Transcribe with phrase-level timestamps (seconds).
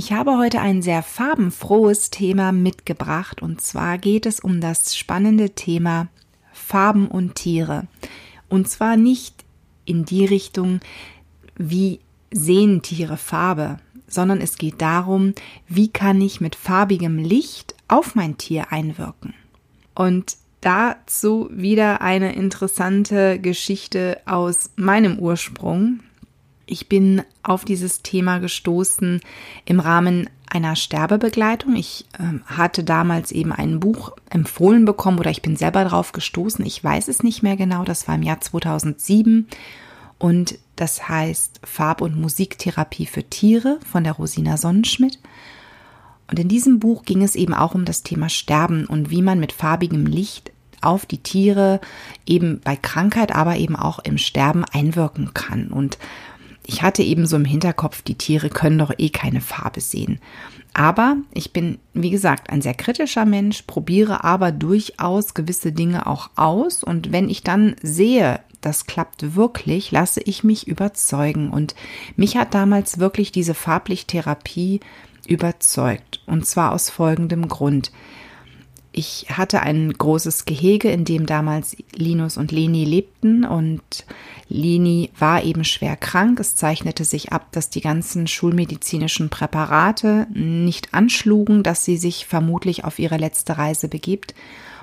[0.00, 5.50] Ich habe heute ein sehr farbenfrohes Thema mitgebracht und zwar geht es um das spannende
[5.50, 6.06] Thema
[6.52, 7.88] Farben und Tiere.
[8.48, 9.44] Und zwar nicht
[9.86, 10.78] in die Richtung,
[11.56, 11.98] wie
[12.30, 15.34] sehen Tiere Farbe, sondern es geht darum,
[15.66, 19.34] wie kann ich mit farbigem Licht auf mein Tier einwirken.
[19.96, 25.98] Und dazu wieder eine interessante Geschichte aus meinem Ursprung.
[26.70, 29.20] Ich bin auf dieses Thema gestoßen
[29.64, 31.76] im Rahmen einer Sterbebegleitung.
[31.76, 36.64] Ich äh, hatte damals eben ein Buch empfohlen bekommen oder ich bin selber drauf gestoßen.
[36.64, 37.84] Ich weiß es nicht mehr genau.
[37.84, 39.48] Das war im Jahr 2007
[40.18, 45.18] und das heißt Farb- und Musiktherapie für Tiere von der Rosina Sonnenschmidt.
[46.30, 49.40] Und in diesem Buch ging es eben auch um das Thema Sterben und wie man
[49.40, 51.80] mit farbigem Licht auf die Tiere
[52.26, 55.68] eben bei Krankheit, aber eben auch im Sterben einwirken kann.
[55.68, 55.98] Und
[56.68, 60.20] ich hatte eben so im Hinterkopf, die Tiere können doch eh keine Farbe sehen.
[60.74, 66.28] Aber ich bin, wie gesagt, ein sehr kritischer Mensch, probiere aber durchaus gewisse Dinge auch
[66.36, 66.84] aus.
[66.84, 71.48] Und wenn ich dann sehe, das klappt wirklich, lasse ich mich überzeugen.
[71.48, 71.74] Und
[72.16, 74.80] mich hat damals wirklich diese Farblichttherapie
[75.26, 76.20] überzeugt.
[76.26, 77.92] Und zwar aus folgendem Grund.
[78.92, 83.82] Ich hatte ein großes Gehege, in dem damals Linus und Leni lebten und
[84.48, 86.40] Leni war eben schwer krank.
[86.40, 92.84] Es zeichnete sich ab, dass die ganzen schulmedizinischen Präparate nicht anschlugen, dass sie sich vermutlich
[92.84, 94.34] auf ihre letzte Reise begibt.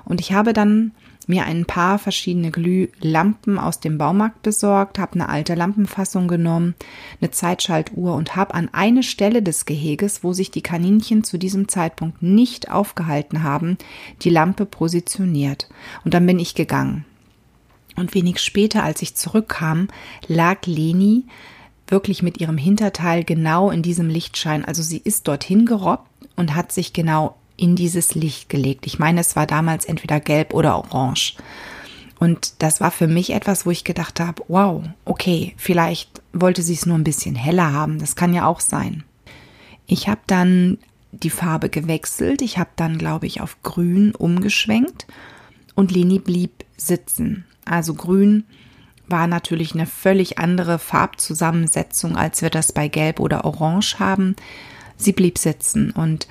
[0.05, 0.91] Und ich habe dann
[1.27, 6.75] mir ein paar verschiedene Glühlampen aus dem Baumarkt besorgt, habe eine alte Lampenfassung genommen,
[7.21, 11.67] eine Zeitschaltuhr und habe an eine Stelle des Geheges, wo sich die Kaninchen zu diesem
[11.67, 13.77] Zeitpunkt nicht aufgehalten haben,
[14.21, 15.69] die Lampe positioniert.
[16.03, 17.05] Und dann bin ich gegangen.
[17.95, 19.87] Und wenig später, als ich zurückkam,
[20.27, 21.25] lag Leni
[21.87, 24.65] wirklich mit ihrem Hinterteil genau in diesem Lichtschein.
[24.65, 28.85] Also sie ist dorthin gerobbt und hat sich genau in dieses Licht gelegt.
[28.87, 31.35] Ich meine, es war damals entweder gelb oder orange.
[32.19, 36.73] Und das war für mich etwas, wo ich gedacht habe, wow, okay, vielleicht wollte sie
[36.73, 37.99] es nur ein bisschen heller haben.
[37.99, 39.03] Das kann ja auch sein.
[39.85, 40.77] Ich habe dann
[41.11, 42.41] die Farbe gewechselt.
[42.41, 45.07] Ich habe dann, glaube ich, auf grün umgeschwenkt
[45.75, 47.45] und Leni blieb sitzen.
[47.65, 48.45] Also grün
[49.07, 54.35] war natürlich eine völlig andere Farbzusammensetzung, als wir das bei gelb oder orange haben.
[54.97, 56.27] Sie blieb sitzen und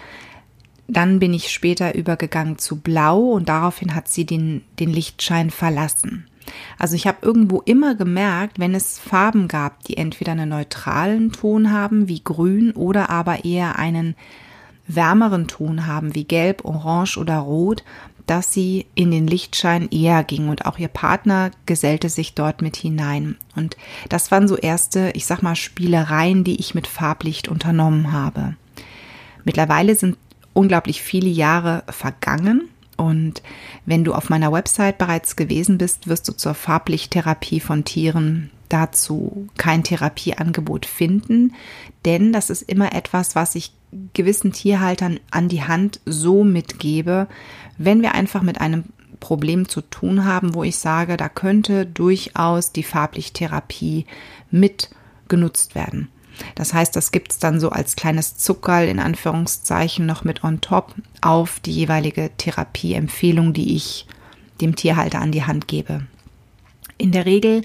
[0.86, 6.26] dann bin ich später übergegangen zu Blau und daraufhin hat sie den, den Lichtschein verlassen.
[6.78, 11.72] Also ich habe irgendwo immer gemerkt, wenn es Farben gab, die entweder einen neutralen Ton
[11.72, 14.14] haben wie grün oder aber eher einen
[14.86, 17.82] wärmeren Ton haben wie gelb, orange oder rot,
[18.26, 22.76] dass sie in den Lichtschein eher ging und auch ihr Partner gesellte sich dort mit
[22.76, 23.36] hinein.
[23.54, 23.76] Und
[24.08, 28.56] das waren so erste, ich sag mal, Spielereien, die ich mit Farblicht unternommen habe.
[29.44, 30.16] Mittlerweile sind
[30.54, 32.68] unglaublich viele Jahre vergangen.
[32.96, 33.42] Und
[33.84, 39.48] wenn du auf meiner Website bereits gewesen bist, wirst du zur Farblichttherapie von Tieren dazu
[39.56, 41.54] kein Therapieangebot finden,
[42.04, 43.72] denn das ist immer etwas, was ich
[44.14, 47.28] gewissen Tierhaltern an die Hand so mitgebe,
[47.78, 48.84] wenn wir einfach mit einem
[49.20, 54.06] Problem zu tun haben, wo ich sage, da könnte durchaus die Farblichttherapie
[54.50, 54.90] mit
[55.28, 56.08] genutzt werden.
[56.54, 60.60] Das heißt, das gibt es dann so als kleines Zuckerl in Anführungszeichen noch mit on
[60.60, 64.06] top auf die jeweilige Therapieempfehlung, die ich
[64.60, 66.06] dem Tierhalter an die Hand gebe.
[66.96, 67.62] In der Regel,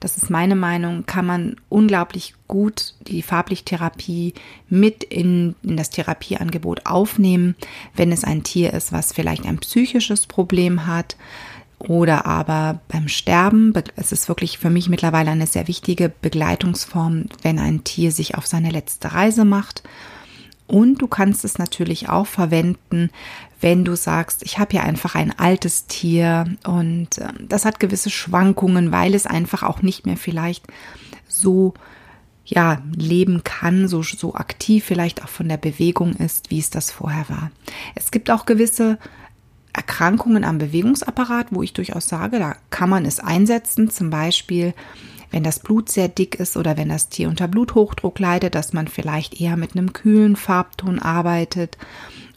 [0.00, 4.34] das ist meine Meinung, kann man unglaublich gut die Farblichttherapie
[4.68, 7.56] mit in, in das Therapieangebot aufnehmen,
[7.96, 11.16] wenn es ein Tier ist, was vielleicht ein psychisches Problem hat,
[11.78, 13.72] oder aber beim Sterben.
[13.96, 18.46] Es ist wirklich für mich mittlerweile eine sehr wichtige Begleitungsform, wenn ein Tier sich auf
[18.46, 19.82] seine letzte Reise macht.
[20.66, 23.10] Und du kannst es natürlich auch verwenden,
[23.60, 28.10] wenn du sagst, ich habe ja einfach ein altes Tier und ähm, das hat gewisse
[28.10, 30.66] Schwankungen, weil es einfach auch nicht mehr vielleicht
[31.26, 31.72] so
[32.44, 36.90] ja, leben kann, so, so aktiv vielleicht auch von der Bewegung ist, wie es das
[36.90, 37.50] vorher war.
[37.94, 38.98] Es gibt auch gewisse
[39.78, 44.74] Erkrankungen am Bewegungsapparat, wo ich durchaus sage, da kann man es einsetzen, zum Beispiel
[45.30, 48.88] wenn das Blut sehr dick ist oder wenn das Tier unter Bluthochdruck leidet, dass man
[48.88, 51.76] vielleicht eher mit einem kühlen Farbton arbeitet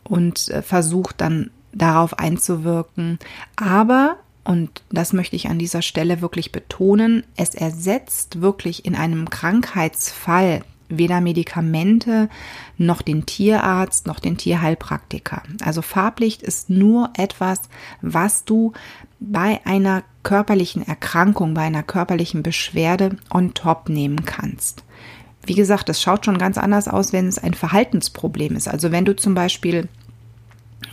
[0.04, 3.18] und äh, versucht dann darauf einzuwirken.
[3.56, 9.30] Aber, und das möchte ich an dieser Stelle wirklich betonen, es ersetzt wirklich in einem
[9.30, 10.62] Krankheitsfall
[10.92, 12.30] weder Medikamente
[12.78, 15.42] noch den Tierarzt noch den Tierheilpraktiker.
[15.64, 17.62] Also Farblicht ist nur etwas,
[18.02, 18.74] was du
[19.20, 24.84] bei einer körperlichen Erkrankung, bei einer körperlichen Beschwerde on top nehmen kannst.
[25.44, 28.68] Wie gesagt, es schaut schon ganz anders aus, wenn es ein Verhaltensproblem ist.
[28.68, 29.88] Also wenn du zum Beispiel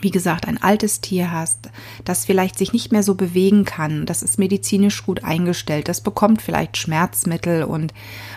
[0.00, 1.70] wie gesagt, ein altes Tier hast,
[2.04, 6.42] das vielleicht sich nicht mehr so bewegen kann, das ist medizinisch gut eingestellt, das bekommt
[6.42, 7.92] vielleicht Schmerzmittel und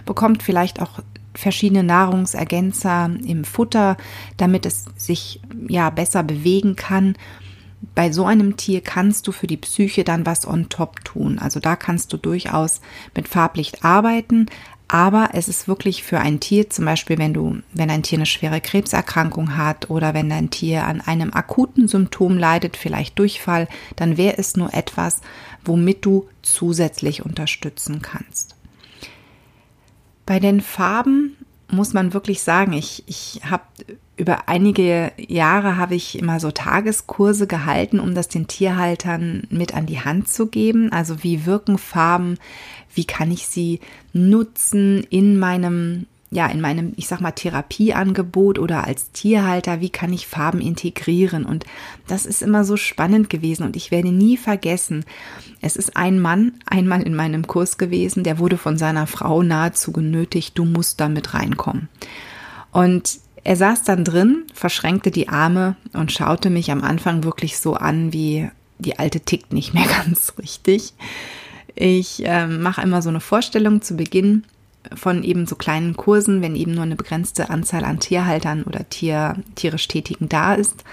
[0.06, 1.00] bekommt vielleicht auch
[1.34, 3.98] verschiedene Nahrungsergänzer im Futter,
[4.38, 7.16] damit es sich ja besser bewegen kann.
[7.96, 11.40] Bei so einem Tier kannst du für die Psyche dann was on top tun.
[11.40, 12.82] Also da kannst du durchaus
[13.16, 14.48] mit Farblicht arbeiten,
[14.92, 18.26] aber es ist wirklich für ein Tier, zum Beispiel wenn du, wenn ein Tier eine
[18.26, 24.18] schwere Krebserkrankung hat oder wenn dein Tier an einem akuten Symptom leidet, vielleicht Durchfall, dann
[24.18, 25.22] wäre es nur etwas,
[25.64, 28.58] womit du zusätzlich unterstützen kannst.
[30.26, 31.38] Bei den Farben
[31.70, 33.64] muss man wirklich sagen, ich, ich habe
[34.18, 39.88] über einige Jahre habe ich immer so Tageskurse gehalten, um das den Tierhaltern mit an
[39.88, 40.92] die Hand zu geben.
[40.92, 42.38] Also wie wirken Farben,
[42.94, 43.80] wie kann ich sie
[44.14, 50.14] nutzen in meinem ja, in meinem, ich sag mal, Therapieangebot oder als Tierhalter, wie kann
[50.14, 51.46] ich Farben integrieren?
[51.46, 51.66] Und
[52.08, 55.04] das ist immer so spannend gewesen und ich werde nie vergessen,
[55.60, 59.92] es ist ein Mann einmal in meinem Kurs gewesen, der wurde von seiner Frau nahezu
[59.92, 61.90] genötigt, du musst da mit reinkommen.
[62.72, 67.74] Und er saß dann drin, verschränkte die Arme und schaute mich am Anfang wirklich so
[67.74, 68.50] an, wie
[68.80, 70.94] die alte tickt nicht mehr ganz richtig.
[71.76, 74.44] Ich äh, mache immer so eine Vorstellung zu Beginn
[74.94, 79.36] von eben so kleinen Kursen, wenn eben nur eine begrenzte Anzahl an Tierhaltern oder Tier,
[79.56, 80.84] tierisch Tätigen da ist.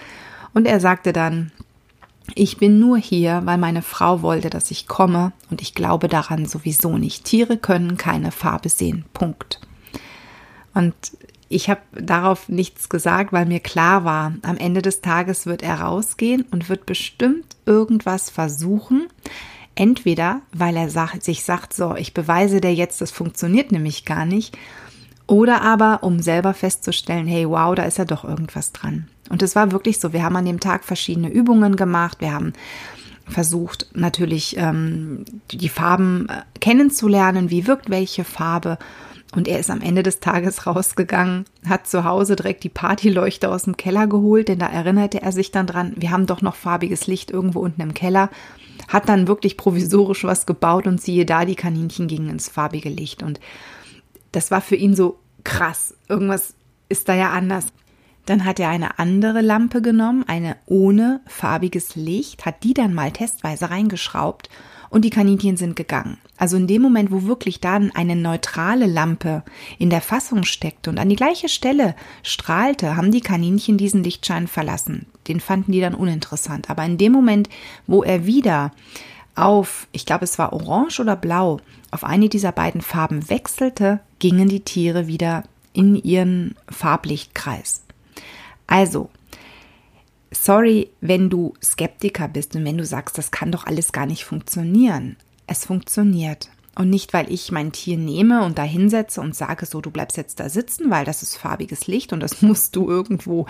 [0.55, 1.53] Und er sagte dann,
[2.35, 6.47] ich bin nur hier, weil meine Frau wollte, dass ich komme und ich glaube daran
[6.47, 7.25] sowieso nicht.
[7.25, 9.05] Tiere können keine Farbe sehen.
[9.15, 9.61] Punkt.
[10.75, 10.95] Und
[11.49, 15.81] ich habe darauf nichts gesagt, weil mir klar war, am Ende des Tages wird er
[15.81, 19.09] rausgehen und wird bestimmt irgendwas versuchen,
[19.79, 20.91] Entweder, weil er
[21.21, 24.59] sich sagt, so, ich beweise dir jetzt, das funktioniert nämlich gar nicht.
[25.29, 29.07] Oder aber, um selber festzustellen, hey, wow, da ist ja doch irgendwas dran.
[29.31, 32.55] Und es war wirklich so, wir haben an dem Tag verschiedene Übungen gemacht, wir haben
[33.29, 38.79] versucht natürlich ähm, die Farben äh, kennenzulernen, wie wirkt welche Farbe.
[39.35, 43.65] Und er ist am Ende des Tages rausgegangen, hat zu Hause direkt die Partyleuchte aus
[43.65, 47.07] dem Keller geholt, denn da erinnerte er sich dann dran, wir haben doch noch farbiges
[47.07, 48.31] Licht irgendwo unten im Keller
[48.89, 53.23] hat dann wirklich provisorisch was gebaut und siehe da, die Kaninchen gingen ins farbige Licht.
[53.23, 53.39] Und
[54.33, 55.95] das war für ihn so krass.
[56.09, 56.55] Irgendwas
[56.89, 57.67] ist da ja anders.
[58.27, 63.11] Dann hat er eine andere Lampe genommen, eine ohne farbiges Licht, hat die dann mal
[63.11, 64.49] testweise reingeschraubt
[64.91, 66.19] und die Kaninchen sind gegangen.
[66.39, 69.43] Also in dem Moment, wo wirklich dann eine neutrale Lampe
[69.79, 74.47] in der Fassung steckte und an die gleiche Stelle strahlte, haben die Kaninchen diesen Lichtschein
[74.47, 75.07] verlassen.
[75.27, 76.71] Den fanden die dann uninteressant.
[76.71, 77.49] Aber in dem Moment,
[77.89, 78.73] wo er wieder
[79.35, 81.59] auf, ich glaube es war orange oder blau,
[81.91, 87.83] auf eine dieser beiden Farben wechselte, gingen die Tiere wieder in ihren Farblichtkreis.
[88.67, 89.11] Also,
[90.31, 94.25] sorry, wenn du Skeptiker bist und wenn du sagst, das kann doch alles gar nicht
[94.25, 95.17] funktionieren.
[95.49, 96.49] Es funktioniert.
[96.77, 100.17] Und nicht, weil ich mein Tier nehme und da hinsetze und sage, so, du bleibst
[100.17, 103.47] jetzt da sitzen, weil das ist farbiges Licht und das musst du irgendwo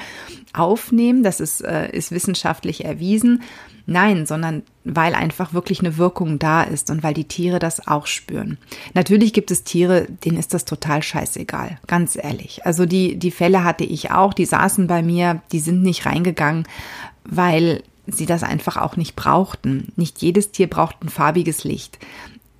[0.54, 1.22] aufnehmen.
[1.22, 3.42] Das ist, äh, ist wissenschaftlich erwiesen.
[3.84, 8.06] Nein, sondern weil einfach wirklich eine Wirkung da ist und weil die Tiere das auch
[8.06, 8.56] spüren.
[8.94, 12.64] Natürlich gibt es Tiere, denen ist das total scheißegal, ganz ehrlich.
[12.64, 16.66] Also die, die Fälle hatte ich auch, die saßen bei mir, die sind nicht reingegangen,
[17.24, 19.92] weil sie das einfach auch nicht brauchten.
[19.96, 21.98] Nicht jedes Tier braucht ein farbiges Licht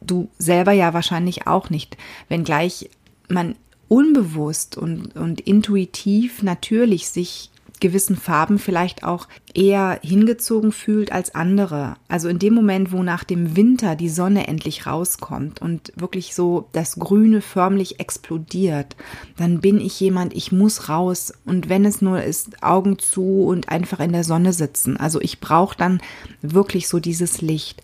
[0.01, 1.97] du selber ja wahrscheinlich auch nicht,
[2.29, 2.91] wenngleich
[3.29, 3.55] man
[3.89, 7.51] unbewusst und, und intuitiv natürlich sich
[7.81, 11.97] gewissen Farben vielleicht auch eher hingezogen fühlt als andere.
[12.09, 16.69] Also in dem Moment, wo nach dem Winter die Sonne endlich rauskommt und wirklich so
[16.73, 18.97] das Grüne förmlich explodiert,
[19.37, 23.69] dann bin ich jemand, ich muss raus und wenn es nur ist, Augen zu und
[23.69, 24.97] einfach in der Sonne sitzen.
[24.97, 26.01] Also ich brauche dann
[26.43, 27.83] wirklich so dieses Licht.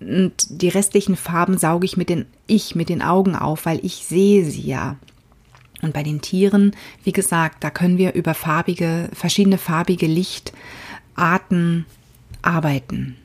[0.00, 0.32] Und
[0.62, 4.44] die restlichen Farben sauge ich mit den, ich mit den Augen auf, weil ich sehe
[4.44, 4.96] sie ja.
[5.84, 6.74] Und bei den Tieren,
[7.04, 11.84] wie gesagt, da können wir über farbige, verschiedene farbige Lichtarten
[12.40, 13.16] arbeiten.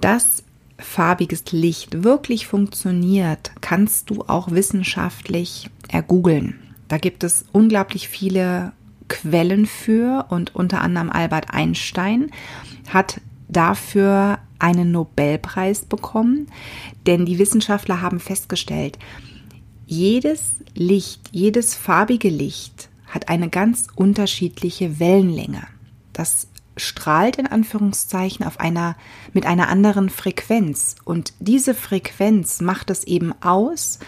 [0.00, 0.44] Dass
[0.78, 6.60] farbiges Licht wirklich funktioniert, kannst du auch wissenschaftlich ergoogeln.
[6.86, 8.72] Da gibt es unglaublich viele
[9.08, 12.30] Quellen für und unter anderem Albert Einstein
[12.88, 16.46] hat dafür einen Nobelpreis bekommen,
[17.06, 18.98] denn die Wissenschaftler haben festgestellt,
[19.92, 25.66] jedes Licht, jedes farbige Licht hat eine ganz unterschiedliche Wellenlänge.
[26.14, 28.96] Das strahlt in Anführungszeichen auf einer
[29.34, 33.98] mit einer anderen Frequenz und diese Frequenz macht es eben aus,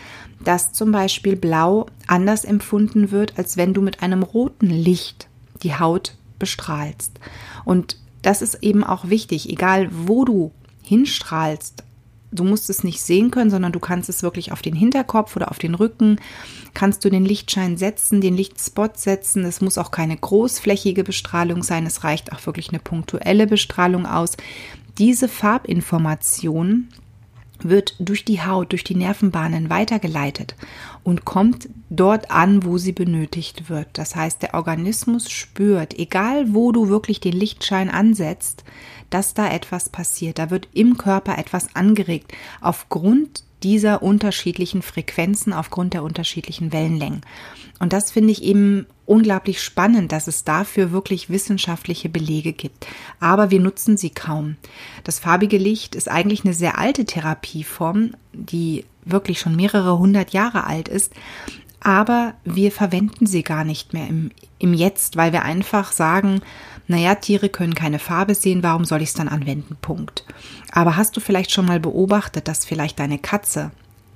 [0.42, 5.28] dass zum Beispiel Blau anders empfunden wird, als wenn du mit einem roten Licht
[5.62, 7.12] die Haut bestrahlst.
[7.66, 10.50] Und das ist eben auch wichtig, egal wo du
[10.82, 11.83] hinstrahlst.
[12.34, 15.50] Du musst es nicht sehen können, sondern du kannst es wirklich auf den Hinterkopf oder
[15.50, 16.20] auf den Rücken,
[16.74, 19.44] kannst du den Lichtschein setzen, den Lichtspot setzen.
[19.44, 24.36] Es muss auch keine großflächige Bestrahlung sein, es reicht auch wirklich eine punktuelle Bestrahlung aus.
[24.98, 26.88] Diese Farbinformation
[27.60, 30.54] wird durch die Haut, durch die Nervenbahnen weitergeleitet
[31.02, 33.88] und kommt dort an, wo sie benötigt wird.
[33.94, 38.64] Das heißt, der Organismus spürt, egal wo du wirklich den Lichtschein ansetzt,
[39.14, 40.40] dass da etwas passiert.
[40.40, 47.20] Da wird im Körper etwas angeregt aufgrund dieser unterschiedlichen Frequenzen, aufgrund der unterschiedlichen Wellenlängen.
[47.78, 52.88] Und das finde ich eben unglaublich spannend, dass es dafür wirklich wissenschaftliche Belege gibt.
[53.20, 54.56] Aber wir nutzen sie kaum.
[55.04, 60.64] Das farbige Licht ist eigentlich eine sehr alte Therapieform, die wirklich schon mehrere hundert Jahre
[60.64, 61.12] alt ist.
[61.84, 66.40] Aber wir verwenden sie gar nicht mehr im, im Jetzt, weil wir einfach sagen,
[66.88, 69.76] naja, Tiere können keine Farbe sehen, warum soll ich es dann anwenden?
[69.80, 70.24] Punkt.
[70.72, 73.70] Aber hast du vielleicht schon mal beobachtet, dass vielleicht deine Katze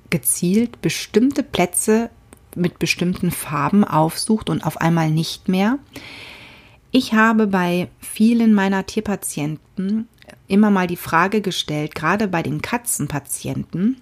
[0.09, 2.09] gezielt bestimmte Plätze
[2.55, 5.77] mit bestimmten Farben aufsucht und auf einmal nicht mehr.
[6.89, 10.07] Ich habe bei vielen meiner Tierpatienten
[10.47, 14.01] immer mal die Frage gestellt, gerade bei den Katzenpatienten,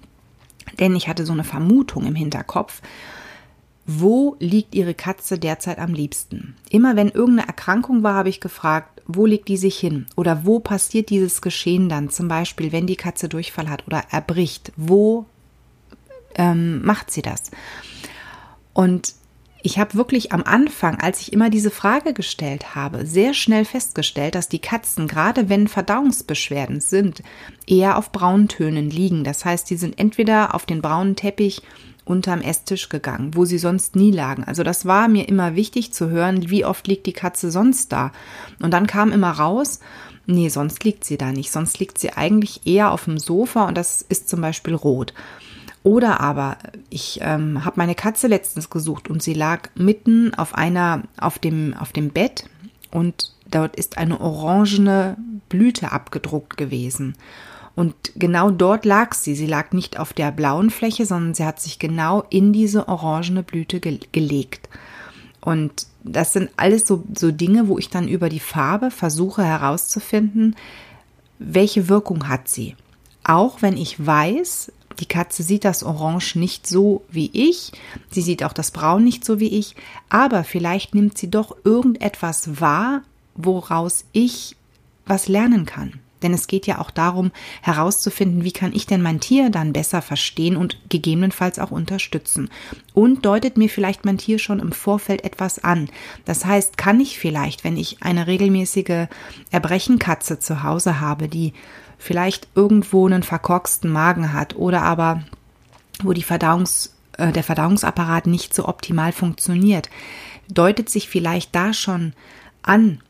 [0.80, 2.82] denn ich hatte so eine Vermutung im Hinterkopf,
[3.88, 6.56] wo liegt Ihre Katze derzeit am liebsten?
[6.70, 10.06] Immer wenn irgendeine Erkrankung war, habe ich gefragt, wo legt die sich hin?
[10.18, 12.10] Oder wo passiert dieses Geschehen dann?
[12.10, 15.26] Zum Beispiel, wenn die Katze Durchfall hat oder erbricht, wo
[16.36, 17.50] ähm, macht sie das?
[18.74, 19.16] Und
[19.64, 24.36] ich habe wirklich am Anfang, als ich immer diese Frage gestellt habe, sehr schnell festgestellt,
[24.36, 27.24] dass die Katzen, gerade wenn Verdauungsbeschwerden sind,
[27.66, 29.24] eher auf Brauntönen liegen.
[29.24, 31.62] Das heißt, die sind entweder auf den braunen Teppich
[32.08, 34.44] unterm Esstisch gegangen, wo sie sonst nie lagen.
[34.44, 38.12] Also das war mir immer wichtig zu hören, wie oft liegt die Katze sonst da.
[38.60, 39.80] Und dann kam immer raus,
[40.26, 41.52] nee, sonst liegt sie da nicht.
[41.52, 45.14] Sonst liegt sie eigentlich eher auf dem Sofa und das ist zum Beispiel rot.
[45.84, 46.58] Oder aber
[46.90, 51.74] ich ähm, habe meine Katze letztens gesucht und sie lag mitten auf einer auf dem
[51.80, 52.50] auf dem Bett
[52.92, 55.16] und dort ist eine orangene
[55.48, 57.16] Blüte abgedruckt gewesen.
[57.78, 59.36] Und genau dort lag sie.
[59.36, 63.44] Sie lag nicht auf der blauen Fläche, sondern sie hat sich genau in diese orangene
[63.44, 64.68] Blüte ge gelegt.
[65.42, 70.56] Und das sind alles so, so Dinge, wo ich dann über die Farbe versuche herauszufinden,
[71.38, 72.76] welche Wirkung hat sie.
[73.24, 77.74] Auch wenn ich weiß, die Katze sieht das Orange nicht so wie ich,
[78.10, 79.76] sie sieht auch das Braun nicht so wie ich,
[80.10, 83.04] aber vielleicht nimmt sie doch irgendetwas wahr,
[83.36, 84.56] woraus ich
[85.06, 86.00] was lernen kann.
[86.22, 87.32] Denn es geht ja auch darum,
[87.62, 92.50] herauszufinden, wie kann ich denn mein Tier dann besser verstehen und gegebenenfalls auch unterstützen.
[92.94, 95.90] Und deutet mir vielleicht mein Tier schon im Vorfeld etwas an.
[96.26, 99.08] Das heißt, kann ich vielleicht, wenn ich eine regelmäßige
[99.52, 101.54] Erbrechenkatze zu Hause habe, die
[101.98, 105.24] vielleicht irgendwo einen verkorksten Magen hat oder aber
[106.04, 109.90] wo die Verdauungs, äh, der Verdauungsapparat nicht so optimal funktioniert,
[110.48, 112.14] deutet sich vielleicht da schon
[112.62, 113.02] an,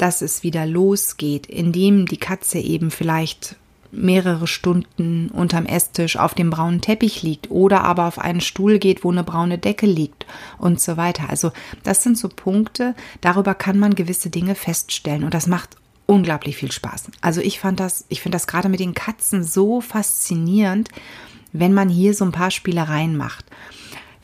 [0.00, 3.56] dass es wieder losgeht, indem die Katze eben vielleicht
[3.92, 9.04] mehrere Stunden unterm Esstisch auf dem braunen Teppich liegt oder aber auf einen Stuhl geht,
[9.04, 10.26] wo eine braune Decke liegt
[10.58, 11.28] und so weiter.
[11.28, 11.52] Also
[11.82, 15.76] das sind so Punkte, darüber kann man gewisse Dinge feststellen und das macht
[16.06, 17.10] unglaublich viel Spaß.
[17.20, 20.88] Also ich fand das, ich finde das gerade mit den Katzen so faszinierend,
[21.52, 23.44] wenn man hier so ein paar Spielereien macht.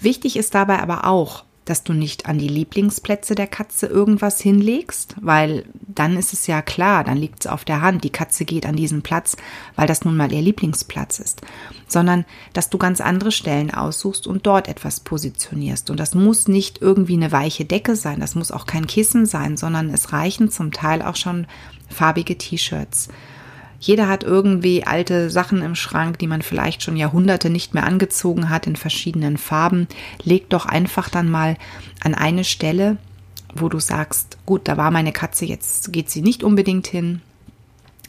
[0.00, 5.16] Wichtig ist dabei aber auch, dass du nicht an die Lieblingsplätze der Katze irgendwas hinlegst,
[5.20, 8.64] weil dann ist es ja klar, dann liegt es auf der Hand, die Katze geht
[8.64, 9.36] an diesen Platz,
[9.74, 11.42] weil das nun mal ihr Lieblingsplatz ist,
[11.88, 15.90] sondern dass du ganz andere Stellen aussuchst und dort etwas positionierst.
[15.90, 19.56] Und das muss nicht irgendwie eine weiche Decke sein, das muss auch kein Kissen sein,
[19.56, 21.46] sondern es reichen zum Teil auch schon
[21.88, 23.08] farbige T-Shirts.
[23.78, 28.50] Jeder hat irgendwie alte Sachen im Schrank, die man vielleicht schon Jahrhunderte nicht mehr angezogen
[28.50, 29.86] hat in verschiedenen Farben.
[30.22, 31.56] Leg doch einfach dann mal
[32.02, 32.96] an eine Stelle,
[33.54, 37.20] wo du sagst, gut, da war meine Katze, jetzt geht sie nicht unbedingt hin.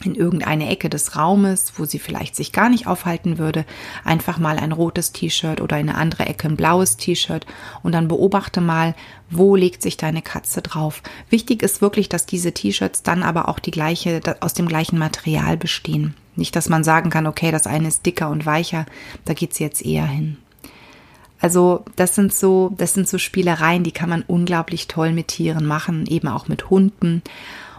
[0.04, 3.64] In irgendeine Ecke des Raumes, wo sie vielleicht sich gar nicht aufhalten würde,
[4.04, 7.46] einfach mal ein rotes T-Shirt oder in eine andere Ecke ein blaues T-Shirt
[7.82, 8.94] und dann beobachte mal,
[9.30, 11.02] wo legt sich deine Katze drauf.
[11.30, 15.56] Wichtig ist wirklich, dass diese T-Shirts dann aber auch die gleiche, aus dem gleichen Material
[15.56, 16.14] bestehen.
[16.36, 18.86] Nicht, dass man sagen kann, okay, das eine ist dicker und weicher,
[19.24, 20.36] da geht's jetzt eher hin.
[21.40, 25.66] Also das sind so, das sind so Spielereien, die kann man unglaublich toll mit Tieren
[25.66, 27.22] machen, eben auch mit Hunden.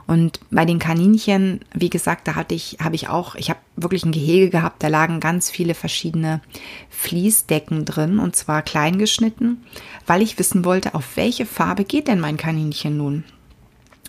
[0.10, 4.04] Und bei den Kaninchen, wie gesagt, da hatte ich, habe ich auch, ich habe wirklich
[4.04, 6.42] ein Gehege gehabt, da lagen ganz viele verschiedene
[6.90, 9.64] Fließdecken drin und zwar klein geschnitten,
[10.08, 13.24] weil ich wissen wollte, auf welche Farbe geht denn mein Kaninchen nun?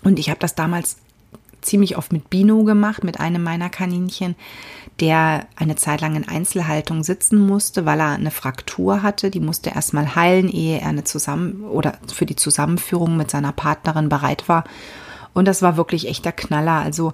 [0.03, 0.97] Und ich habe das damals
[1.61, 4.33] ziemlich oft mit Bino gemacht, mit einem meiner Kaninchen,
[5.01, 9.29] der eine Zeit lang in Einzelhaltung sitzen musste, weil er eine Fraktur hatte.
[9.29, 14.09] Die musste erstmal heilen, ehe er eine Zusammen- oder für die Zusammenführung mit seiner Partnerin
[14.09, 14.63] bereit war.
[15.33, 16.79] Und das war wirklich echter Knaller.
[16.79, 17.13] Also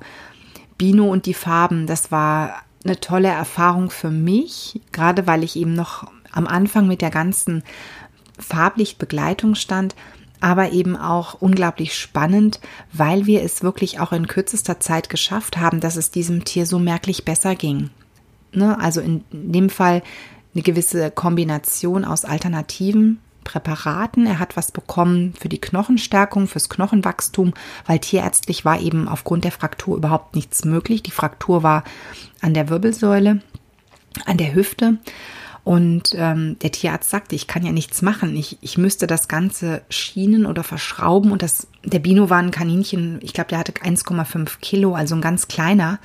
[0.77, 5.73] Bino und die Farben, das war eine tolle Erfahrung für mich, gerade weil ich eben
[5.73, 7.63] noch am Anfang mit der ganzen
[8.39, 9.95] Farblichtbegleitung stand,
[10.39, 12.59] aber eben auch unglaublich spannend,
[12.93, 16.77] weil wir es wirklich auch in kürzester Zeit geschafft haben, dass es diesem Tier so
[16.77, 17.89] merklich besser ging.
[18.51, 18.79] Ne?
[18.79, 20.03] Also in dem Fall
[20.53, 24.27] eine gewisse Kombination aus Alternativen Präparaten.
[24.27, 27.53] Er hat was bekommen für die Knochenstärkung, fürs Knochenwachstum,
[27.85, 31.01] weil tierärztlich war eben aufgrund der Fraktur überhaupt nichts möglich.
[31.01, 31.85] Die Fraktur war
[32.41, 33.41] an der Wirbelsäule,
[34.25, 34.97] an der Hüfte.
[35.63, 38.35] Und ähm, der Tierarzt sagte, ich kann ja nichts machen.
[38.35, 41.31] Ich, ich müsste das Ganze schienen oder verschrauben.
[41.31, 45.21] Und das, der Bino war ein Kaninchen, ich glaube, der hatte 1,5 Kilo, also ein
[45.21, 45.99] ganz kleiner.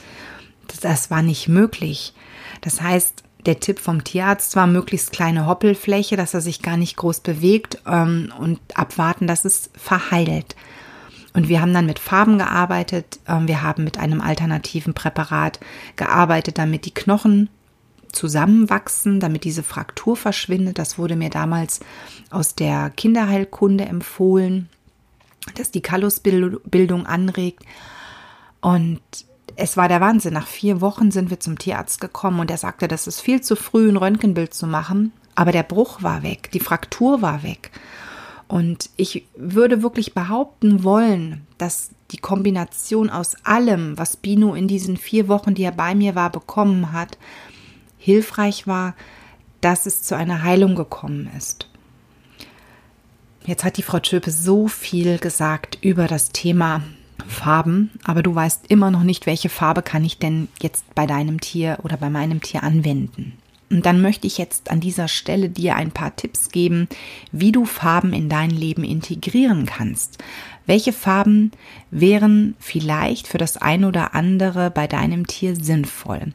[0.68, 2.14] Das, das war nicht möglich.
[2.60, 6.96] Das heißt, der Tipp vom Tierarzt war möglichst kleine Hoppelfläche, dass er sich gar nicht
[6.96, 10.54] groß bewegt ähm, und abwarten, dass es verheilt.
[11.34, 13.18] Und wir haben dann mit Farben gearbeitet.
[13.26, 15.60] Ähm, wir haben mit einem alternativen Präparat
[15.96, 17.48] gearbeitet, damit die Knochen
[18.12, 20.78] zusammenwachsen, damit diese Fraktur verschwindet.
[20.78, 21.80] Das wurde mir damals
[22.30, 24.68] aus der Kinderheilkunde empfohlen,
[25.56, 27.64] dass die Kallusbildung anregt.
[28.60, 29.00] Und
[29.56, 30.34] es war der Wahnsinn.
[30.34, 33.56] Nach vier Wochen sind wir zum Tierarzt gekommen und er sagte, das ist viel zu
[33.56, 35.12] früh, ein Röntgenbild zu machen.
[35.34, 37.70] Aber der Bruch war weg, die Fraktur war weg.
[38.48, 44.98] Und ich würde wirklich behaupten wollen, dass die Kombination aus allem, was Bino in diesen
[44.98, 47.16] vier Wochen, die er bei mir war, bekommen hat,
[47.96, 48.94] hilfreich war,
[49.62, 51.68] dass es zu einer Heilung gekommen ist.
[53.46, 56.82] Jetzt hat die Frau Schöpe so viel gesagt über das Thema
[57.26, 61.40] Farben, aber du weißt immer noch nicht, welche Farbe kann ich denn jetzt bei deinem
[61.40, 63.38] Tier oder bei meinem Tier anwenden.
[63.70, 66.88] Und dann möchte ich jetzt an dieser Stelle dir ein paar Tipps geben,
[67.32, 70.18] wie du Farben in dein Leben integrieren kannst.
[70.66, 71.52] Welche Farben
[71.90, 76.34] wären vielleicht für das ein oder andere bei deinem Tier sinnvoll?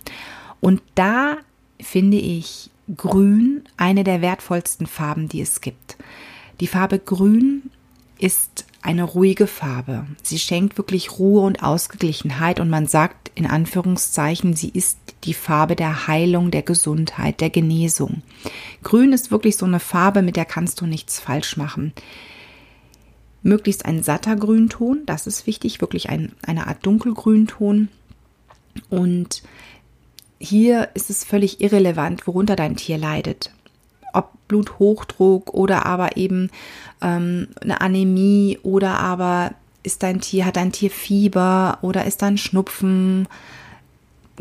[0.62, 1.38] Und da
[1.80, 5.98] finde ich Grün eine der wertvollsten Farben, die es gibt.
[6.60, 7.70] Die Farbe Grün
[8.18, 10.06] ist eine ruhige Farbe.
[10.24, 15.76] Sie schenkt wirklich Ruhe und Ausgeglichenheit und man sagt in Anführungszeichen, sie ist die Farbe
[15.76, 18.22] der Heilung, der Gesundheit, der Genesung.
[18.84, 21.94] Grün ist wirklich so eine Farbe, mit der kannst du nichts falsch machen.
[23.44, 27.90] Möglichst ein satter Grünton, das ist wichtig, wirklich ein, eine Art Dunkelgrünton.
[28.90, 29.44] Und
[30.40, 33.52] hier ist es völlig irrelevant, worunter dein Tier leidet
[34.48, 36.50] Bluthochdruck oder aber eben
[37.02, 39.52] ähm, eine Anämie oder aber
[39.84, 43.28] ist dein Tier, hat dein Tier Fieber oder ist da ein Schnupfen.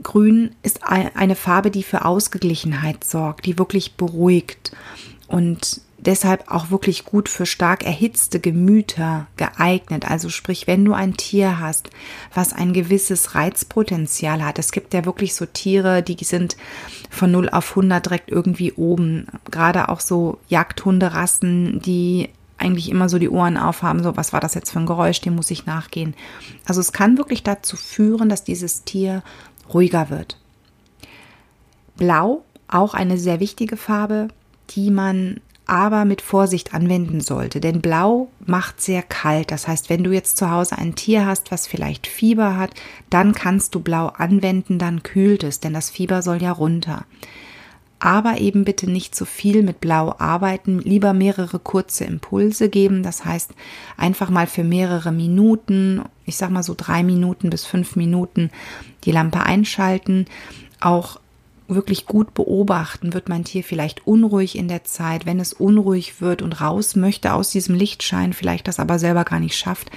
[0.03, 4.73] Grün ist eine Farbe, die für Ausgeglichenheit sorgt, die wirklich beruhigt
[5.29, 10.09] und deshalb auch wirklich gut für stark erhitzte Gemüter geeignet.
[10.09, 11.91] Also sprich, wenn du ein Tier hast,
[12.35, 14.59] was ein gewisses Reizpotenzial hat.
[14.59, 16.57] Es gibt ja wirklich so Tiere, die sind
[17.11, 19.27] von 0 auf 100 direkt irgendwie oben.
[19.51, 24.55] Gerade auch so Jagdhunderassen, die eigentlich immer so die Ohren aufhaben, so was war das
[24.55, 26.15] jetzt für ein Geräusch, dem muss ich nachgehen.
[26.65, 29.23] Also es kann wirklich dazu führen, dass dieses Tier
[29.73, 30.39] ruhiger wird.
[31.97, 34.29] Blau, auch eine sehr wichtige Farbe,
[34.71, 37.61] die man aber mit Vorsicht anwenden sollte.
[37.61, 39.51] Denn Blau macht sehr kalt.
[39.51, 42.71] Das heißt, wenn du jetzt zu Hause ein Tier hast, was vielleicht Fieber hat,
[43.11, 47.05] dann kannst du Blau anwenden, dann kühlt es, denn das Fieber soll ja runter.
[47.99, 53.03] Aber eben bitte nicht zu viel mit Blau arbeiten, lieber mehrere kurze Impulse geben.
[53.03, 53.53] Das heißt,
[53.97, 58.51] einfach mal für mehrere Minuten, ich sag mal so drei Minuten bis fünf Minuten,
[59.05, 60.27] die Lampe einschalten.
[60.81, 61.19] Auch
[61.69, 66.43] wirklich gut beobachten, wird mein Tier vielleicht unruhig in der Zeit, wenn es unruhig wird
[66.43, 69.91] und raus möchte aus diesem Lichtschein, vielleicht das aber selber gar nicht schafft,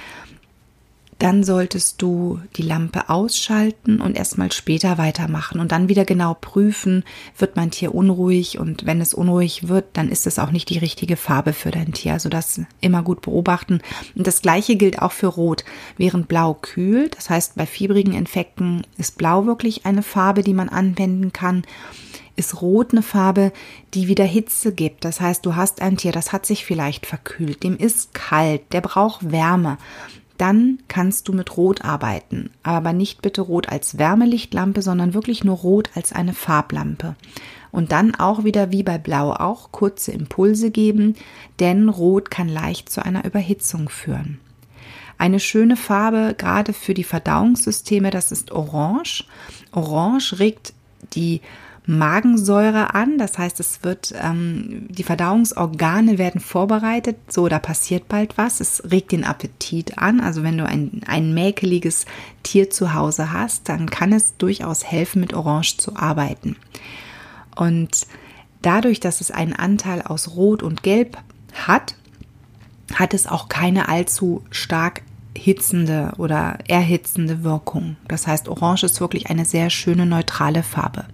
[1.20, 7.04] dann solltest du die Lampe ausschalten und erstmal später weitermachen und dann wieder genau prüfen,
[7.36, 10.78] wird mein Tier unruhig und wenn es unruhig wird, dann ist es auch nicht die
[10.78, 12.14] richtige Farbe für dein Tier.
[12.14, 13.82] Also das immer gut beobachten.
[14.16, 15.64] Und das gleiche gilt auch für Rot.
[15.98, 20.70] Während Blau kühlt, das heißt bei fiebrigen Infekten ist Blau wirklich eine Farbe, die man
[20.70, 21.64] anwenden kann
[22.36, 23.52] ist Rot eine Farbe,
[23.92, 25.04] die wieder Hitze gibt.
[25.04, 28.80] Das heißt, du hast ein Tier, das hat sich vielleicht verkühlt, dem ist kalt, der
[28.80, 29.76] braucht Wärme
[30.40, 32.50] dann kannst du mit Rot arbeiten.
[32.62, 37.14] Aber nicht bitte Rot als Wärmelichtlampe, sondern wirklich nur Rot als eine Farblampe.
[37.72, 41.14] Und dann auch wieder wie bei Blau auch kurze Impulse geben,
[41.60, 44.40] denn Rot kann leicht zu einer Überhitzung führen.
[45.18, 49.26] Eine schöne Farbe, gerade für die Verdauungssysteme, das ist Orange.
[49.72, 50.72] Orange regt
[51.12, 51.42] die
[51.90, 53.18] Magensäure an.
[53.18, 57.16] Das heißt, es wird, ähm, die Verdauungsorgane werden vorbereitet.
[57.28, 58.60] So, da passiert bald was.
[58.60, 60.20] Es regt den Appetit an.
[60.20, 62.06] Also wenn du ein, ein mäkeliges
[62.42, 66.56] Tier zu Hause hast, dann kann es durchaus helfen, mit Orange zu arbeiten.
[67.56, 68.06] Und
[68.62, 71.18] dadurch, dass es einen Anteil aus Rot und Gelb
[71.66, 71.96] hat,
[72.94, 75.02] hat es auch keine allzu stark
[75.36, 77.96] hitzende oder erhitzende Wirkung.
[78.08, 81.06] Das heißt, Orange ist wirklich eine sehr schöne neutrale Farbe.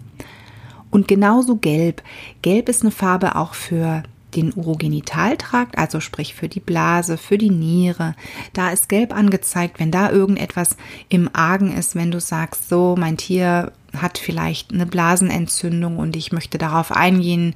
[0.97, 2.03] Und genauso gelb.
[2.41, 4.03] Gelb ist eine Farbe auch für
[4.35, 8.15] den Urogenitaltrakt, also sprich für die Blase, für die Niere.
[8.55, 10.79] Da ist gelb angezeigt, wenn da irgendetwas
[11.11, 16.33] im Argen ist, wenn du sagst, so, mein Tier hat vielleicht eine Blasenentzündung und ich
[16.33, 17.55] möchte darauf eingehen,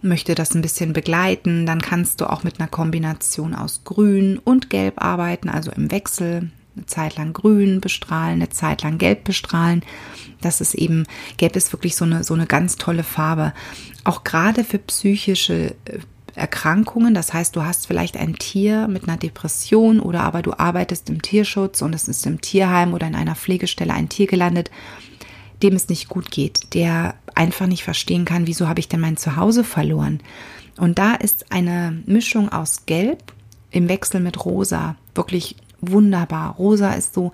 [0.00, 4.70] möchte das ein bisschen begleiten, dann kannst du auch mit einer Kombination aus Grün und
[4.70, 9.82] Gelb arbeiten, also im Wechsel eine Zeit lang grün bestrahlen, eine Zeit lang gelb bestrahlen.
[10.40, 11.06] Das ist eben,
[11.36, 13.52] gelb ist wirklich so eine, so eine ganz tolle Farbe.
[14.04, 15.98] Auch gerade für psychische äh,
[16.34, 21.10] Erkrankungen, das heißt, du hast vielleicht ein Tier mit einer Depression oder aber du arbeitest
[21.10, 24.70] im Tierschutz und es ist im Tierheim oder in einer Pflegestelle ein Tier gelandet,
[25.62, 29.16] dem es nicht gut geht, der einfach nicht verstehen kann, wieso habe ich denn mein
[29.16, 30.20] Zuhause verloren.
[30.78, 33.34] Und da ist eine Mischung aus Gelb
[33.70, 36.54] im Wechsel mit Rosa wirklich wunderbar.
[36.56, 37.32] Rosa ist so,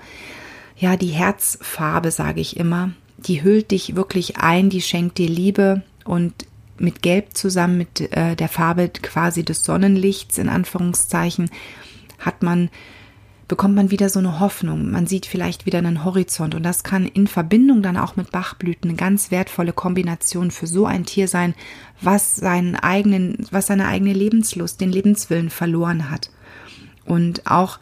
[0.76, 2.90] ja, die Herzfarbe, sage ich immer.
[3.18, 6.32] Die hüllt dich wirklich ein, die schenkt dir Liebe und
[6.78, 11.50] mit Gelb zusammen mit äh, der Farbe quasi des Sonnenlichts in Anführungszeichen
[12.18, 12.70] hat man
[13.48, 14.90] bekommt man wieder so eine Hoffnung.
[14.90, 18.90] Man sieht vielleicht wieder einen Horizont und das kann in Verbindung dann auch mit Bachblüten
[18.90, 21.54] eine ganz wertvolle Kombination für so ein Tier sein,
[22.00, 26.30] was seinen eigenen, was seine eigene Lebenslust, den Lebenswillen verloren hat.
[27.04, 27.78] Und auch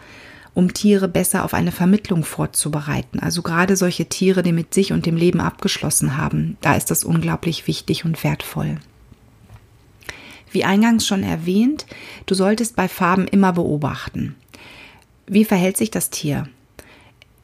[0.54, 3.18] um Tiere besser auf eine Vermittlung vorzubereiten.
[3.18, 7.04] Also gerade solche Tiere, die mit sich und dem Leben abgeschlossen haben, da ist das
[7.04, 8.78] unglaublich wichtig und wertvoll.
[10.52, 11.84] Wie eingangs schon erwähnt,
[12.26, 14.36] du solltest bei Farben immer beobachten.
[15.26, 16.48] Wie verhält sich das Tier?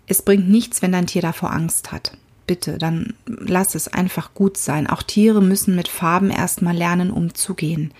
[0.06, 2.16] Es bringt nichts, wenn dein Tier davor Angst hat.
[2.46, 4.86] Bitte, dann lass es einfach gut sein.
[4.86, 7.92] Auch Tiere müssen mit Farben erstmal lernen, umzugehen.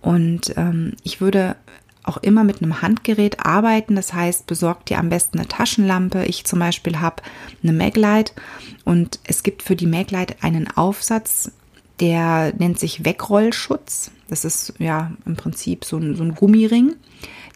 [0.00, 1.56] Und ähm, ich würde
[2.04, 3.96] auch immer mit einem Handgerät arbeiten.
[3.96, 6.24] Das heißt, besorgt dir am besten eine Taschenlampe.
[6.24, 7.22] Ich zum Beispiel habe
[7.62, 8.32] eine Maglite
[8.84, 11.52] und es gibt für die Maglite einen Aufsatz,
[12.00, 14.10] der nennt sich Wegrollschutz.
[14.28, 16.96] Das ist ja im Prinzip so ein, so ein Gummiring.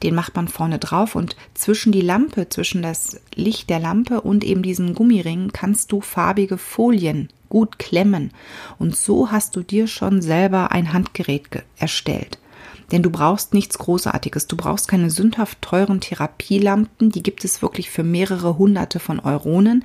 [0.02, 4.44] Den macht man vorne drauf und zwischen die Lampe, zwischen das Licht der Lampe und
[4.44, 8.33] eben diesen Gummiring kannst du farbige Folien gut klemmen.
[8.78, 12.38] Und so hast du dir schon selber ein Handgerät erstellt.
[12.92, 14.47] Denn du brauchst nichts Großartiges.
[14.47, 17.11] Du brauchst keine sündhaft teuren Therapielampen.
[17.11, 19.85] Die gibt es wirklich für mehrere hunderte von Euronen.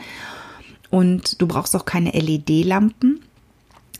[0.89, 3.21] Und du brauchst auch keine LED-Lampen.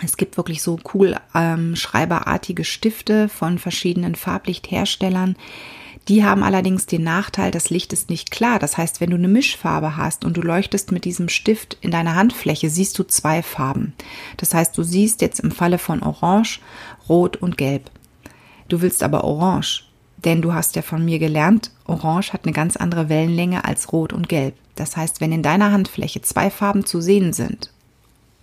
[0.04, 5.36] Es gibt wirklich so cool ähm, schreiberartige Stifte von verschiedenen Farblichtherstellern.
[6.08, 8.58] Die haben allerdings den Nachteil, das Licht ist nicht klar.
[8.58, 12.16] Das heißt, wenn du eine Mischfarbe hast und du leuchtest mit diesem Stift in deiner
[12.16, 13.94] Handfläche, siehst du zwei Farben.
[14.38, 16.62] Das heißt, du siehst jetzt im Falle von Orange,
[17.08, 17.92] Rot und Gelb.
[18.70, 19.84] Du willst aber orange,
[20.24, 24.14] denn du hast ja von mir gelernt, orange hat eine ganz andere Wellenlänge als rot
[24.14, 24.56] und gelb.
[24.76, 27.72] Das heißt, wenn in deiner Handfläche zwei Farben zu sehen sind,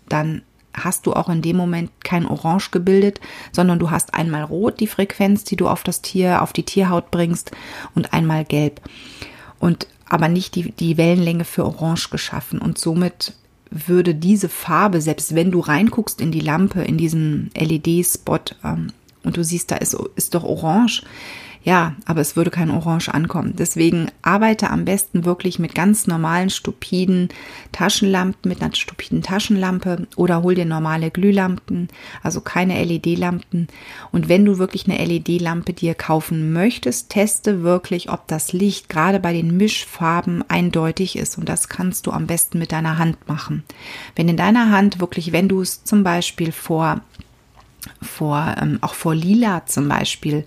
[0.09, 0.43] dann
[0.75, 4.87] hast du auch in dem Moment kein Orange gebildet, sondern du hast einmal rot die
[4.87, 7.53] Frequenz, die du auf das Tier, auf die Tierhaut bringst
[7.95, 8.83] und einmal gelb.
[9.59, 12.61] Und aber nicht die, die Wellenlänge für Orange geschaffen.
[12.61, 13.33] Und somit
[13.71, 18.93] würde diese Farbe, selbst wenn du reinguckst in die Lampe, in diesen LED-Spot, ähm,
[19.27, 21.03] und du siehst, da ist, ist doch orange.
[21.67, 23.55] Ja, aber es würde kein Orange ankommen.
[23.59, 27.29] Deswegen arbeite am besten wirklich mit ganz normalen, stupiden
[27.73, 31.89] Taschenlampen, mit einer stupiden Taschenlampe oder hol dir normale Glühlampen,
[32.23, 33.67] also keine LED-Lampen.
[34.13, 39.19] Und wenn du wirklich eine LED-Lampe dir kaufen möchtest, teste wirklich, ob das Licht gerade
[39.19, 41.37] bei den Mischfarben eindeutig ist.
[41.37, 43.65] Und das kannst du am besten mit deiner Hand machen.
[44.15, 47.01] Wenn in deiner Hand wirklich, wenn du es zum Beispiel vor
[48.03, 50.47] vor, ähm, auch vor Lila zum Beispiel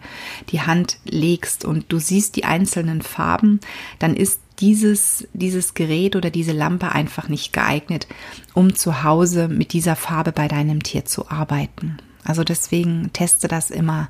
[0.49, 3.59] die Hand legst und du siehst die einzelnen Farben,
[3.99, 8.07] dann ist dieses, dieses Gerät oder diese Lampe einfach nicht geeignet,
[8.53, 11.97] um zu Hause mit dieser Farbe bei deinem Tier zu arbeiten.
[12.23, 14.09] Also deswegen teste das immer.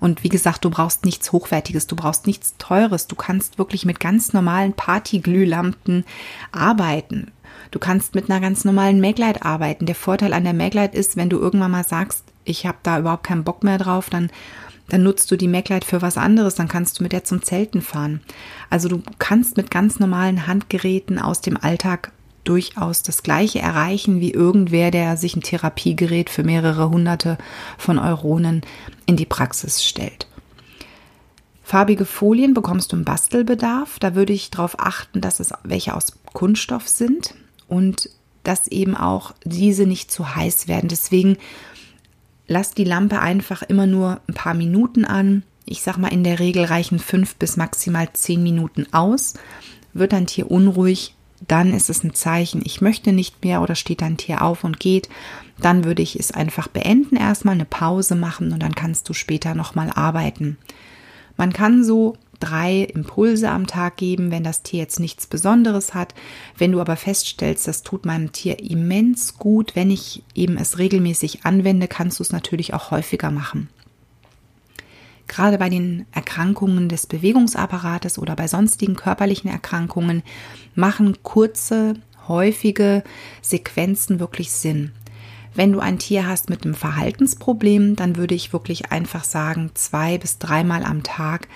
[0.00, 3.06] Und wie gesagt, du brauchst nichts Hochwertiges, du brauchst nichts Teures.
[3.06, 6.04] Du kannst wirklich mit ganz normalen Partyglühlampen
[6.50, 7.30] arbeiten.
[7.70, 9.86] Du kannst mit einer ganz normalen Maglite arbeiten.
[9.86, 13.24] Der Vorteil an der Maglite ist, wenn du irgendwann mal sagst, ich habe da überhaupt
[13.24, 14.30] keinen Bock mehr drauf, dann,
[14.88, 17.82] dann nutzt du die Maglite für was anderes, dann kannst du mit der zum Zelten
[17.82, 18.20] fahren.
[18.70, 22.12] Also du kannst mit ganz normalen Handgeräten aus dem Alltag
[22.44, 27.38] durchaus das gleiche erreichen wie irgendwer, der sich ein Therapiegerät für mehrere hunderte
[27.78, 28.62] von Euronen
[29.06, 30.26] in die Praxis stellt.
[31.62, 33.98] Farbige Folien bekommst du im Bastelbedarf.
[34.00, 37.34] Da würde ich darauf achten, dass es welche aus Kunststoff sind
[37.68, 38.10] und
[38.42, 40.88] dass eben auch diese nicht zu heiß werden.
[40.88, 41.38] Deswegen
[42.52, 45.42] lass die Lampe einfach immer nur ein paar Minuten an.
[45.64, 49.34] Ich sag mal, in der Regel reichen fünf bis maximal zehn Minuten aus.
[49.94, 51.14] Wird dein Tier unruhig,
[51.48, 54.78] dann ist es ein Zeichen, ich möchte nicht mehr oder steht dein Tier auf und
[54.78, 55.08] geht.
[55.60, 59.54] Dann würde ich es einfach beenden, erstmal eine Pause machen und dann kannst du später
[59.54, 60.58] nochmal arbeiten.
[61.36, 66.14] Man kann so drei Impulse am Tag geben, wenn das Tier jetzt nichts Besonderes hat.
[66.58, 71.44] Wenn du aber feststellst, das tut meinem Tier immens gut, wenn ich eben es regelmäßig
[71.44, 73.68] anwende, kannst du es natürlich auch häufiger machen.
[75.28, 80.22] Gerade bei den Erkrankungen des Bewegungsapparates oder bei sonstigen körperlichen Erkrankungen
[80.74, 81.94] machen kurze,
[82.26, 83.04] häufige
[83.40, 84.92] Sequenzen wirklich Sinn.
[85.54, 90.18] Wenn du ein Tier hast mit einem Verhaltensproblem, dann würde ich wirklich einfach sagen, zwei
[90.18, 91.46] bis dreimal am Tag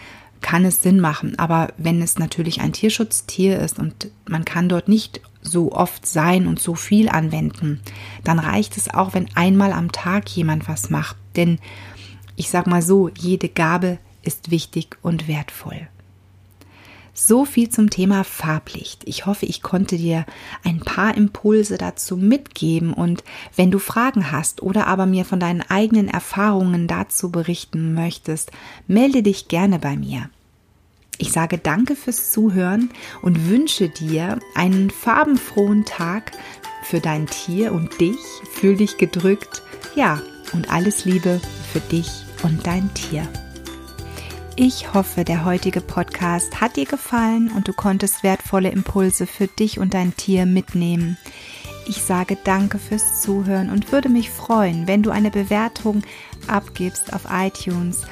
[0.47, 1.37] kann es Sinn machen.
[1.41, 6.47] Aber wenn es natürlich ein Tierschutztier ist und man kann dort nicht so oft sein
[6.47, 7.81] und so viel anwenden,
[8.23, 11.17] dann reicht es auch, wenn einmal am Tag jemand was macht.
[11.35, 11.59] Denn
[12.37, 15.89] ich sag mal so, jede Gabe ist wichtig und wertvoll.
[17.13, 19.03] So viel zum Thema Farblicht.
[19.05, 20.27] Ich hoffe, ich konnte dir
[20.63, 23.25] ein paar Impulse dazu mitgeben und
[23.57, 28.53] wenn du Fragen hast oder aber mir von deinen eigenen Erfahrungen dazu berichten möchtest,
[28.87, 30.31] melde dich gerne bei mir.
[31.19, 32.91] Ich sage danke fürs Zuhören
[33.23, 36.33] und wünsche dir einen farbenfrohen Tag
[36.83, 38.19] für dein Tier und dich.
[38.53, 39.63] Fühl dich gedrückt.
[39.95, 40.21] Ja,
[40.53, 41.41] und alles Liebe
[41.73, 42.11] für dich
[42.43, 43.27] und dein Tier.
[44.59, 49.79] Ich hoffe, der heutige Podcast hat dir gefallen und du konntest wertvolle Impulse für dich
[49.79, 51.19] und dein Tier mitnehmen.
[51.89, 56.03] Ich sage danke fürs Zuhören und würde mich freuen, wenn du eine Bewertung
[56.47, 58.03] abgibst auf iTunes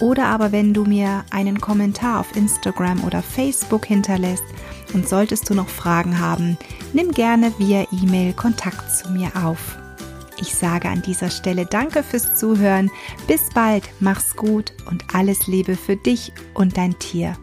[0.00, 4.44] oder aber wenn du mir einen Kommentar auf Instagram oder Facebook hinterlässt.
[4.92, 6.58] Und solltest du noch Fragen haben,
[6.92, 9.76] nimm gerne via E-Mail Kontakt zu mir auf.
[10.40, 12.90] Ich sage an dieser Stelle Danke fürs Zuhören.
[13.28, 17.36] Bis bald, mach's gut und alles Liebe für dich und dein Tier.